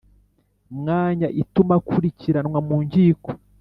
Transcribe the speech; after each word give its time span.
mwanya 0.77 1.27
ituma 1.41 1.73
akurikiranwa 1.79 2.59
mu 2.67 2.77
Nkiko 2.85 3.29